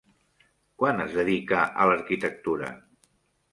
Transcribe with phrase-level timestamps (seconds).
[0.83, 2.75] Quan es dedica a l'arquitectura?